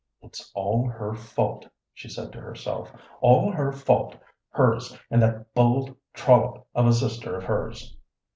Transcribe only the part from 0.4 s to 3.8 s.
all her fault," she said to herself "all her